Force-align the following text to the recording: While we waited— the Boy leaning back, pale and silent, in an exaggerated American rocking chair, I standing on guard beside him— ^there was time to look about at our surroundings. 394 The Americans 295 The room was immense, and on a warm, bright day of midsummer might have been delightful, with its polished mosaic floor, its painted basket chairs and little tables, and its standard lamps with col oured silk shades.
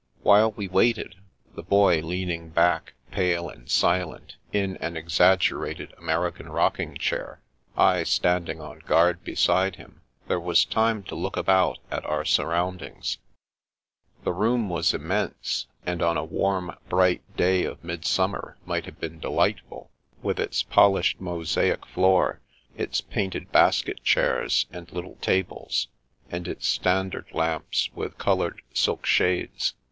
While 0.23 0.53
we 0.53 0.67
waited— 0.67 1.13
the 1.55 1.61
Boy 1.61 2.01
leaning 2.01 2.49
back, 2.49 2.93
pale 3.11 3.47
and 3.49 3.69
silent, 3.69 4.35
in 4.51 4.75
an 4.77 4.97
exaggerated 4.97 5.93
American 5.95 6.49
rocking 6.49 6.97
chair, 6.97 7.39
I 7.77 8.01
standing 8.05 8.59
on 8.59 8.79
guard 8.79 9.23
beside 9.23 9.75
him— 9.75 10.01
^there 10.27 10.41
was 10.41 10.65
time 10.65 11.03
to 11.03 11.13
look 11.13 11.37
about 11.37 11.77
at 11.91 12.03
our 12.03 12.25
surroundings. 12.25 13.19
394 14.23 14.23
The 14.23 14.95
Americans 15.05 15.67
295 15.85 15.97
The 15.99 15.99
room 15.99 15.99
was 15.99 16.01
immense, 16.01 16.01
and 16.01 16.01
on 16.01 16.17
a 16.17 16.23
warm, 16.25 16.75
bright 16.89 17.37
day 17.37 17.63
of 17.63 17.83
midsummer 17.83 18.57
might 18.65 18.85
have 18.87 18.99
been 18.99 19.19
delightful, 19.19 19.91
with 20.23 20.39
its 20.39 20.63
polished 20.63 21.21
mosaic 21.21 21.85
floor, 21.85 22.39
its 22.75 23.01
painted 23.01 23.51
basket 23.51 24.03
chairs 24.03 24.65
and 24.71 24.91
little 24.91 25.17
tables, 25.21 25.89
and 26.31 26.47
its 26.47 26.67
standard 26.67 27.27
lamps 27.33 27.91
with 27.93 28.17
col 28.17 28.39
oured 28.41 28.61
silk 28.73 29.05
shades. 29.05 29.75